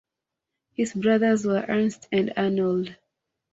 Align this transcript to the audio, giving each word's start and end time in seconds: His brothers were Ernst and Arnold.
His 0.73 0.95
brothers 0.95 1.45
were 1.45 1.63
Ernst 1.69 2.07
and 2.11 2.33
Arnold. 2.35 2.95